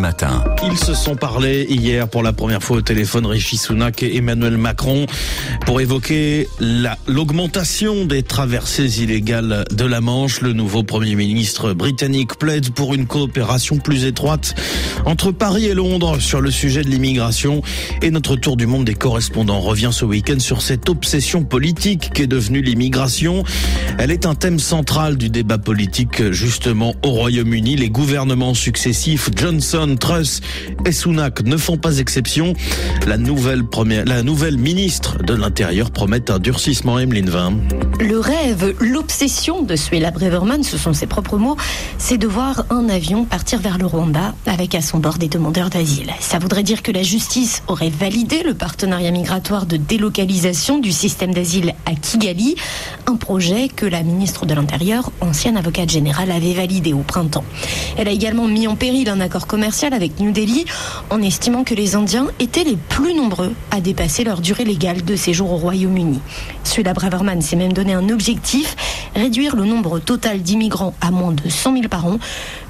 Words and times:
Matin. 0.00 0.42
Ils 0.64 0.78
se 0.78 0.94
sont 0.94 1.16
parlé 1.16 1.66
hier 1.68 2.08
pour 2.08 2.22
la 2.22 2.32
première 2.32 2.62
fois 2.62 2.78
au 2.78 2.80
téléphone 2.80 3.26
Rishi 3.26 3.56
Sunak 3.56 4.02
et 4.02 4.16
Emmanuel 4.16 4.56
Macron 4.56 5.06
pour 5.66 5.80
évoquer 5.80 6.48
l'augmentation 7.06 8.04
des 8.04 8.22
traversées 8.22 9.02
illégales 9.02 9.64
de 9.70 9.84
la 9.84 10.00
Manche. 10.00 10.40
Le 10.40 10.52
nouveau 10.52 10.82
Premier 10.82 11.14
ministre 11.14 11.72
britannique 11.72 12.36
plaide 12.38 12.70
pour 12.70 12.94
une 12.94 13.06
coopération 13.06 13.78
plus 13.78 14.04
étroite 14.04 14.54
entre 15.04 15.30
Paris 15.30 15.66
et 15.66 15.74
Londres 15.74 16.18
sur 16.20 16.40
le 16.40 16.50
sujet 16.50 16.82
de 16.82 16.88
l'immigration. 16.88 17.62
Et 18.00 18.10
notre 18.10 18.36
tour 18.36 18.56
du 18.56 18.66
monde 18.66 18.84
des 18.84 18.94
correspondants 18.94 19.60
revient 19.60 19.90
ce 19.92 20.04
week-end 20.04 20.38
sur 20.38 20.62
cette 20.62 20.88
obsession 20.88 21.44
politique 21.44 22.10
qu'est 22.14 22.26
devenue 22.26 22.62
l'immigration. 22.62 23.44
Elle 23.98 24.10
est 24.10 24.26
un 24.26 24.34
thème 24.34 24.58
central 24.58 25.16
du 25.16 25.28
débat 25.28 25.58
politique 25.58 26.32
justement 26.32 26.94
au 27.04 27.10
Royaume-Uni. 27.10 27.76
Les 27.76 27.90
gouvernements 27.90 28.54
successifs 28.54 29.30
Johnson, 29.42 29.96
Truss 29.98 30.40
et 30.86 30.92
Sunak 30.92 31.42
ne 31.42 31.56
font 31.56 31.76
pas 31.76 31.98
exception. 31.98 32.54
La 33.08 33.18
nouvelle 33.18 33.64
première, 33.64 34.04
la 34.04 34.22
nouvelle 34.22 34.56
ministre 34.56 35.18
de 35.18 35.34
l'Intérieur 35.34 35.90
promet 35.90 36.30
un 36.30 36.38
durcissement 36.38 37.00
Emeline 37.00 37.28
Vin. 37.28 37.54
Le 37.98 38.20
rêve, 38.20 38.76
l'obsession 38.78 39.62
de 39.62 39.74
Suella 39.74 40.12
Breverman, 40.12 40.62
ce 40.62 40.78
sont 40.78 40.92
ses 40.92 41.08
propres 41.08 41.38
mots, 41.38 41.56
c'est 41.98 42.18
de 42.18 42.28
voir 42.28 42.66
un 42.70 42.88
avion 42.88 43.24
partir 43.24 43.58
vers 43.58 43.78
le 43.78 43.86
Rwanda 43.86 44.32
avec 44.46 44.76
à 44.76 44.80
son 44.80 44.98
bord 44.98 45.18
des 45.18 45.28
demandeurs 45.28 45.70
d'asile. 45.70 46.12
Ça 46.20 46.38
voudrait 46.38 46.62
dire 46.62 46.80
que 46.80 46.92
la 46.92 47.02
justice 47.02 47.64
aurait 47.66 47.90
validé 47.90 48.44
le 48.44 48.54
partenariat 48.54 49.10
migratoire 49.10 49.66
de 49.66 49.76
délocalisation 49.76 50.78
du 50.78 50.92
système 50.92 51.34
d'asile 51.34 51.74
à 51.84 51.96
Kigali, 51.96 52.54
un 53.08 53.16
projet 53.16 53.66
que 53.66 53.86
la 53.86 54.04
ministre 54.04 54.46
de 54.46 54.54
l'Intérieur, 54.54 55.10
ancienne 55.20 55.56
avocate 55.56 55.90
générale, 55.90 56.30
avait 56.30 56.54
validé 56.54 56.92
au 56.92 57.02
printemps. 57.02 57.44
Elle 57.98 58.06
a 58.06 58.12
également 58.12 58.46
mis 58.46 58.68
en 58.68 58.76
péril 58.76 59.08
un 59.08 59.18
accord 59.18 59.31
commercial 59.40 59.94
avec 59.94 60.20
New 60.20 60.32
Delhi 60.32 60.64
en 61.10 61.22
estimant 61.22 61.64
que 61.64 61.74
les 61.74 61.94
Indiens 61.94 62.28
étaient 62.38 62.64
les 62.64 62.76
plus 62.76 63.14
nombreux 63.14 63.52
à 63.70 63.80
dépasser 63.80 64.24
leur 64.24 64.40
durée 64.40 64.64
légale 64.64 65.04
de 65.04 65.16
séjour 65.16 65.52
au 65.52 65.56
Royaume-Uni. 65.56 66.20
Suela 66.64 66.92
Braverman 66.92 67.40
s'est 67.40 67.56
même 67.56 67.72
donné 67.72 67.94
un 67.94 68.08
objectif, 68.08 68.76
réduire 69.14 69.56
le 69.56 69.64
nombre 69.64 69.98
total 69.98 70.42
d'immigrants 70.42 70.94
à 71.00 71.10
moins 71.10 71.32
de 71.32 71.48
100 71.48 71.74
000 71.74 71.88
par 71.88 72.06
an, 72.06 72.18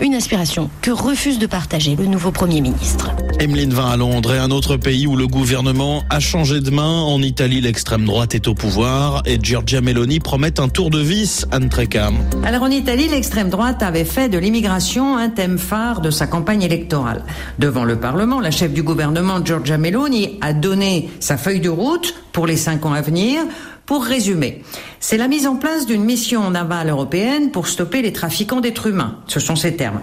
une 0.00 0.14
aspiration 0.14 0.70
que 0.82 0.90
refuse 0.90 1.38
de 1.38 1.46
partager 1.46 1.96
le 1.96 2.06
nouveau 2.06 2.30
Premier 2.30 2.60
ministre. 2.60 3.10
Emeline 3.40 3.72
va 3.72 3.86
à 3.86 3.96
Londres 3.96 4.34
et 4.34 4.38
un 4.38 4.50
autre 4.50 4.76
pays 4.76 5.06
où 5.06 5.16
le 5.16 5.26
gouvernement 5.26 6.04
a 6.10 6.20
changé 6.20 6.60
de 6.60 6.68
main. 6.68 7.00
En 7.00 7.22
Italie, 7.22 7.62
l'extrême 7.62 8.04
droite 8.04 8.34
est 8.34 8.46
au 8.48 8.54
pouvoir 8.54 9.22
et 9.24 9.38
Giorgia 9.42 9.80
Meloni 9.80 10.20
promet 10.20 10.60
un 10.60 10.68
tour 10.68 10.90
de 10.90 10.98
vis, 10.98 11.46
Anne 11.50 11.70
Trecam. 11.70 12.16
Alors 12.44 12.64
en 12.64 12.70
Italie, 12.70 13.08
l'extrême 13.08 13.48
droite 13.48 13.82
avait 13.82 14.04
fait 14.04 14.28
de 14.28 14.36
l'immigration 14.36 15.16
un 15.16 15.30
thème 15.30 15.56
phare 15.56 16.02
de 16.02 16.10
sa 16.10 16.26
campagne 16.26 16.60
électorale. 16.60 17.24
Devant 17.58 17.84
le 17.84 17.98
Parlement, 17.98 18.40
la 18.40 18.50
chef 18.50 18.74
du 18.74 18.82
gouvernement, 18.82 19.42
Giorgia 19.42 19.78
Meloni, 19.78 20.36
a 20.42 20.52
donné 20.52 21.08
sa 21.18 21.38
feuille 21.38 21.60
de 21.60 21.70
route 21.70 22.14
pour 22.32 22.46
les 22.46 22.58
cinq 22.58 22.84
ans 22.84 22.92
à 22.92 23.00
venir. 23.00 23.40
Pour 23.86 24.04
résumer, 24.04 24.62
c'est 25.00 25.16
la 25.16 25.26
mise 25.26 25.46
en 25.46 25.56
place 25.56 25.86
d'une 25.86 26.04
mission 26.04 26.48
navale 26.50 26.90
européenne 26.90 27.50
pour 27.50 27.66
stopper 27.66 28.02
les 28.02 28.12
trafiquants 28.12 28.60
d'êtres 28.60 28.86
humains. 28.86 29.16
Ce 29.26 29.40
sont 29.40 29.56
ces 29.56 29.74
termes. 29.76 30.02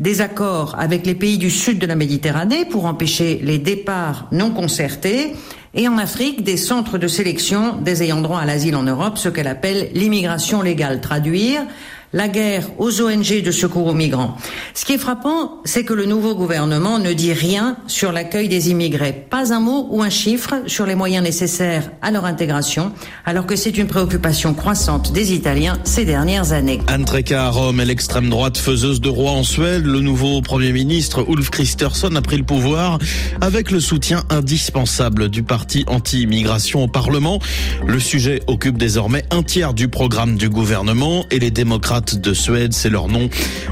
Des 0.00 0.20
accords 0.20 0.74
avec 0.76 1.06
les 1.06 1.14
pays 1.14 1.38
du 1.38 1.50
sud 1.50 1.78
de 1.78 1.86
la 1.86 1.94
Méditerranée 1.94 2.64
pour 2.64 2.86
empêcher 2.86 3.40
les 3.44 3.58
départs 3.58 4.26
non 4.32 4.50
concertés 4.50 5.34
et 5.72 5.86
en 5.86 5.98
Afrique 5.98 6.42
des 6.42 6.56
centres 6.56 6.98
de 6.98 7.06
sélection 7.06 7.76
des 7.76 8.02
ayants 8.02 8.20
droit 8.20 8.40
à 8.40 8.44
l'asile 8.44 8.74
en 8.74 8.82
Europe, 8.82 9.18
ce 9.18 9.28
qu'elle 9.28 9.46
appelle 9.46 9.90
l'immigration 9.94 10.62
légale. 10.62 11.00
Traduire, 11.00 11.62
la 12.14 12.28
guerre 12.28 12.64
aux 12.78 13.02
ONG 13.02 13.42
de 13.42 13.50
secours 13.50 13.88
aux 13.88 13.92
migrants. 13.92 14.36
Ce 14.72 14.84
qui 14.84 14.92
est 14.92 14.98
frappant, 14.98 15.60
c'est 15.64 15.84
que 15.84 15.92
le 15.92 16.06
nouveau 16.06 16.36
gouvernement 16.36 17.00
ne 17.00 17.12
dit 17.12 17.32
rien 17.32 17.76
sur 17.88 18.12
l'accueil 18.12 18.48
des 18.48 18.70
immigrés. 18.70 19.26
Pas 19.28 19.52
un 19.52 19.58
mot 19.58 19.88
ou 19.90 20.00
un 20.00 20.10
chiffre 20.10 20.62
sur 20.68 20.86
les 20.86 20.94
moyens 20.94 21.24
nécessaires 21.24 21.90
à 22.02 22.12
leur 22.12 22.24
intégration, 22.24 22.92
alors 23.24 23.46
que 23.46 23.56
c'est 23.56 23.76
une 23.76 23.88
préoccupation 23.88 24.54
croissante 24.54 25.12
des 25.12 25.34
Italiens 25.34 25.76
ces 25.82 26.04
dernières 26.04 26.52
années. 26.52 26.80
Anne 26.86 27.04
Treca 27.04 27.46
à 27.46 27.50
Rome 27.50 27.80
et 27.80 27.84
l'extrême 27.84 28.30
droite 28.30 28.58
faiseuse 28.58 29.00
de 29.00 29.08
roi 29.08 29.32
en 29.32 29.42
Suède, 29.42 29.84
le 29.84 30.00
nouveau 30.00 30.40
Premier 30.40 30.70
ministre 30.70 31.26
Ulf 31.28 31.50
Kristersson 31.50 32.14
a 32.14 32.22
pris 32.22 32.36
le 32.36 32.44
pouvoir 32.44 32.98
avec 33.40 33.72
le 33.72 33.80
soutien 33.80 34.22
indispensable 34.30 35.28
du 35.30 35.42
parti 35.42 35.84
anti-immigration 35.88 36.84
au 36.84 36.88
Parlement. 36.88 37.40
Le 37.84 37.98
sujet 37.98 38.40
occupe 38.46 38.78
désormais 38.78 39.24
un 39.32 39.42
tiers 39.42 39.74
du 39.74 39.88
programme 39.88 40.36
du 40.36 40.48
gouvernement 40.48 41.24
et 41.32 41.40
les 41.40 41.50
démocrates 41.50 42.03
de 42.12 42.34
Suède, 42.34 42.72
c'est 42.72 42.90
leur 42.90 43.08
nom, 43.08 43.28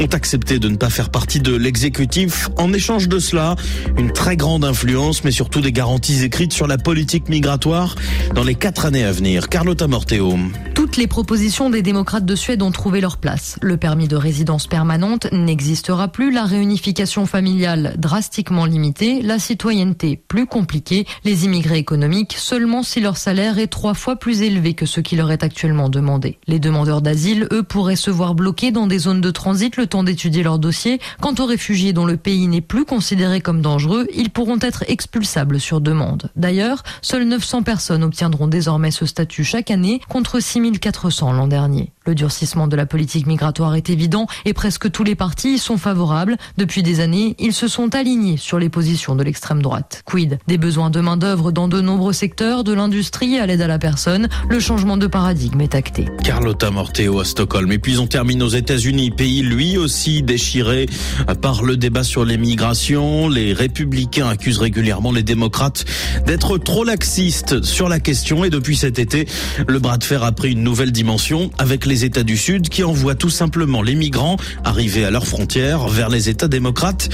ont 0.00 0.06
accepté 0.06 0.58
de 0.58 0.68
ne 0.68 0.76
pas 0.76 0.90
faire 0.90 1.10
partie 1.10 1.40
de 1.40 1.54
l'exécutif. 1.54 2.48
En 2.56 2.72
échange 2.72 3.08
de 3.08 3.18
cela, 3.18 3.56
une 3.98 4.12
très 4.12 4.36
grande 4.36 4.64
influence, 4.64 5.24
mais 5.24 5.30
surtout 5.30 5.60
des 5.60 5.72
garanties 5.72 6.24
écrites 6.24 6.52
sur 6.52 6.66
la 6.66 6.78
politique 6.78 7.28
migratoire 7.28 7.94
dans 8.34 8.44
les 8.44 8.54
quatre 8.54 8.86
années 8.86 9.04
à 9.04 9.12
venir. 9.12 9.48
Carlotta 9.48 9.86
Morteo. 9.86 10.36
Toutes 10.94 11.00
les 11.00 11.08
propositions 11.08 11.70
des 11.70 11.82
démocrates 11.82 12.24
de 12.24 12.36
Suède 12.36 12.62
ont 12.62 12.70
trouvé 12.70 13.00
leur 13.00 13.16
place. 13.16 13.58
Le 13.60 13.76
permis 13.76 14.06
de 14.06 14.14
résidence 14.14 14.68
permanente 14.68 15.26
n'existera 15.32 16.06
plus, 16.06 16.30
la 16.30 16.44
réunification 16.44 17.26
familiale 17.26 17.96
drastiquement 17.98 18.64
limitée, 18.64 19.20
la 19.20 19.40
citoyenneté 19.40 20.22
plus 20.28 20.46
compliquée, 20.46 21.04
les 21.24 21.46
immigrés 21.46 21.78
économiques 21.78 22.36
seulement 22.38 22.84
si 22.84 23.00
leur 23.00 23.16
salaire 23.16 23.58
est 23.58 23.66
trois 23.66 23.94
fois 23.94 24.14
plus 24.14 24.42
élevé 24.42 24.74
que 24.74 24.86
ce 24.86 25.00
qui 25.00 25.16
leur 25.16 25.32
est 25.32 25.42
actuellement 25.42 25.88
demandé. 25.88 26.38
Les 26.46 26.60
demandeurs 26.60 27.02
d'asile, 27.02 27.48
eux, 27.50 27.64
pourraient 27.64 27.96
se 27.96 28.12
voir 28.12 28.36
bloqués 28.36 28.70
dans 28.70 28.86
des 28.86 29.00
zones 29.00 29.20
de 29.20 29.32
transit 29.32 29.76
le 29.76 29.88
temps 29.88 30.04
d'étudier 30.04 30.44
leur 30.44 30.60
dossier. 30.60 31.00
Quant 31.20 31.34
aux 31.40 31.46
réfugiés 31.46 31.92
dont 31.92 32.06
le 32.06 32.18
pays 32.18 32.46
n'est 32.46 32.60
plus 32.60 32.84
considéré 32.84 33.40
comme 33.40 33.62
dangereux, 33.62 34.06
ils 34.14 34.30
pourront 34.30 34.60
être 34.60 34.84
expulsables 34.86 35.58
sur 35.58 35.80
demande. 35.80 36.30
D'ailleurs, 36.36 36.84
seules 37.02 37.26
900 37.26 37.64
personnes 37.64 38.04
obtiendront 38.04 38.46
désormais 38.46 38.92
ce 38.92 39.06
statut 39.06 39.42
chaque 39.42 39.72
année 39.72 40.00
contre 40.08 40.38
6400 40.84 41.32
l'an 41.32 41.46
dernier. 41.46 41.93
Le 42.06 42.14
durcissement 42.14 42.68
de 42.68 42.76
la 42.76 42.86
politique 42.86 43.26
migratoire 43.26 43.74
est 43.74 43.90
évident 43.90 44.26
et 44.44 44.52
presque 44.52 44.90
tous 44.90 45.04
les 45.04 45.14
partis 45.14 45.54
y 45.54 45.58
sont 45.58 45.78
favorables. 45.78 46.36
Depuis 46.56 46.82
des 46.82 47.00
années, 47.00 47.34
ils 47.38 47.52
se 47.52 47.66
sont 47.66 47.94
alignés 47.94 48.36
sur 48.36 48.58
les 48.58 48.68
positions 48.68 49.16
de 49.16 49.24
l'extrême 49.24 49.62
droite. 49.62 50.02
Quid 50.04 50.38
Des 50.46 50.58
besoins 50.58 50.90
de 50.90 51.00
main-d'œuvre 51.00 51.50
dans 51.50 51.66
de 51.66 51.80
nombreux 51.80 52.12
secteurs, 52.12 52.62
de 52.62 52.72
l'industrie 52.72 53.38
à 53.38 53.46
l'aide 53.46 53.62
à 53.62 53.66
la 53.66 53.78
personne, 53.78 54.28
le 54.48 54.60
changement 54.60 54.96
de 54.96 55.06
paradigme 55.06 55.60
est 55.60 55.74
acté. 55.74 56.06
Carlotta 56.22 56.70
Morteo 56.70 57.20
à 57.20 57.24
Stockholm. 57.24 57.72
Et 57.72 57.78
puis 57.78 57.98
on 57.98 58.06
termine 58.06 58.42
aux 58.42 58.48
États-Unis, 58.48 59.10
pays 59.10 59.42
lui 59.42 59.76
aussi 59.76 60.22
déchiré 60.22 60.86
par 61.40 61.62
le 61.62 61.76
débat 61.76 62.04
sur 62.04 62.24
les. 62.24 62.34
Les 63.30 63.52
républicains 63.52 64.28
accusent 64.28 64.58
régulièrement 64.58 65.12
les 65.12 65.22
démocrates 65.22 65.84
d'être 66.26 66.58
trop 66.58 66.82
laxistes 66.82 67.62
sur 67.62 67.88
la 67.88 68.00
question 68.00 68.44
et 68.44 68.50
depuis 68.50 68.76
cet 68.76 68.98
été, 68.98 69.26
le 69.66 69.78
bras 69.78 69.98
de 69.98 70.04
fer 70.04 70.24
a 70.24 70.32
pris 70.32 70.52
une 70.52 70.62
nouvelle 70.62 70.92
dimension 70.92 71.50
avec 71.58 71.86
les 71.86 71.93
les 71.94 72.04
États 72.04 72.24
du 72.24 72.36
Sud 72.36 72.70
qui 72.70 72.82
envoient 72.82 73.14
tout 73.14 73.30
simplement 73.30 73.80
les 73.80 73.94
migrants 73.94 74.36
arrivés 74.64 75.04
à 75.04 75.12
leurs 75.12 75.28
frontières 75.28 75.86
vers 75.86 76.08
les 76.08 76.28
États 76.28 76.48
démocrates. 76.48 77.08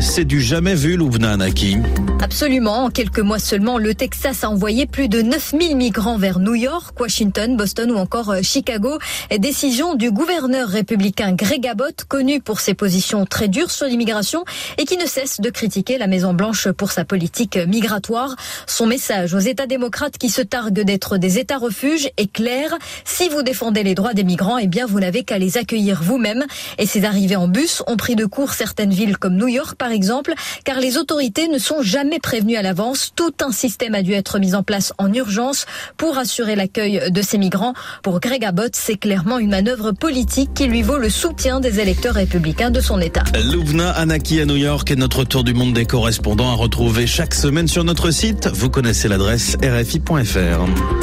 C'est 0.00 0.24
du 0.24 0.40
jamais 0.40 0.76
vu, 0.76 0.96
Louvna 0.96 1.32
Anaki. 1.32 1.76
Absolument. 2.20 2.84
En 2.84 2.90
quelques 2.90 3.18
mois 3.18 3.38
seulement, 3.38 3.78
le 3.78 3.94
Texas 3.94 4.44
a 4.44 4.50
envoyé 4.50 4.86
plus 4.86 5.08
de 5.08 5.22
9000 5.22 5.76
migrants 5.76 6.18
vers 6.18 6.38
New 6.38 6.54
York, 6.54 7.00
Washington, 7.00 7.56
Boston 7.56 7.90
ou 7.90 7.96
encore 7.96 8.30
euh, 8.30 8.40
Chicago. 8.42 8.98
Décision 9.38 9.94
du 9.94 10.10
gouverneur 10.10 10.68
républicain 10.68 11.32
Greg 11.32 11.66
Abbott, 11.66 12.04
connu 12.04 12.40
pour 12.40 12.60
ses 12.60 12.74
positions 12.74 13.24
très 13.24 13.48
dures 13.48 13.70
sur 13.70 13.86
l'immigration 13.86 14.44
et 14.78 14.84
qui 14.84 14.96
ne 14.96 15.06
cesse 15.06 15.40
de 15.40 15.50
critiquer 15.50 15.98
la 15.98 16.06
Maison-Blanche 16.06 16.68
pour 16.70 16.92
sa 16.92 17.04
politique 17.04 17.56
migratoire. 17.56 18.36
Son 18.66 18.86
message 18.86 19.34
aux 19.34 19.38
États 19.38 19.66
démocrates 19.66 20.18
qui 20.18 20.28
se 20.28 20.42
targuent 20.42 20.84
d'être 20.84 21.18
des 21.18 21.38
États 21.38 21.58
refuges 21.58 22.10
est 22.16 22.32
clair. 22.32 22.76
Si 23.04 23.28
vous 23.28 23.42
défendez 23.42 23.82
les 23.82 23.94
droits 23.94 24.14
des 24.14 24.24
migrants, 24.24 24.58
eh 24.58 24.66
bien, 24.66 24.86
vous 24.86 25.00
n'avez 25.00 25.24
qu'à 25.24 25.38
les 25.38 25.56
accueillir 25.56 26.02
vous-même. 26.02 26.44
Et 26.78 26.86
ces 26.86 27.04
arrivées 27.04 27.36
en 27.36 27.48
bus 27.48 27.82
ont 27.86 27.96
pris 27.96 28.16
de 28.16 28.26
court 28.26 28.54
certaines 28.54 28.92
villes 28.92 29.18
comme 29.18 29.36
New 29.36 29.48
York, 29.48 29.76
par 29.76 29.87
exemple, 29.90 30.34
car 30.64 30.80
les 30.80 30.96
autorités 30.96 31.48
ne 31.48 31.58
sont 31.58 31.82
jamais 31.82 32.18
prévenues 32.18 32.56
à 32.56 32.62
l'avance. 32.62 33.12
Tout 33.14 33.32
un 33.42 33.52
système 33.52 33.94
a 33.94 34.02
dû 34.02 34.12
être 34.12 34.38
mis 34.38 34.54
en 34.54 34.62
place 34.62 34.92
en 34.98 35.12
urgence 35.12 35.66
pour 35.96 36.18
assurer 36.18 36.56
l'accueil 36.56 37.10
de 37.10 37.22
ces 37.22 37.38
migrants. 37.38 37.74
Pour 38.02 38.20
Greg 38.20 38.44
Abbott, 38.44 38.74
c'est 38.74 38.96
clairement 38.96 39.38
une 39.38 39.50
manœuvre 39.50 39.92
politique 39.92 40.54
qui 40.54 40.66
lui 40.66 40.82
vaut 40.82 40.98
le 40.98 41.10
soutien 41.10 41.60
des 41.60 41.80
électeurs 41.80 42.14
républicains 42.14 42.70
de 42.70 42.80
son 42.80 43.00
État. 43.00 43.24
Louvna 43.52 43.90
Anaki 43.90 44.40
à 44.40 44.46
New 44.46 44.56
York 44.56 44.90
est 44.90 44.96
notre 44.96 45.24
tour 45.24 45.44
du 45.44 45.54
monde 45.54 45.74
des 45.74 45.86
correspondants 45.86 46.50
à 46.50 46.54
retrouver 46.54 47.06
chaque 47.06 47.34
semaine 47.34 47.68
sur 47.68 47.84
notre 47.84 48.10
site. 48.10 48.48
Vous 48.48 48.70
connaissez 48.70 49.08
l'adresse 49.08 49.56
rfi.fr. 49.62 50.98